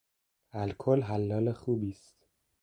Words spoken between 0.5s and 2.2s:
الکل حلال خوبی است.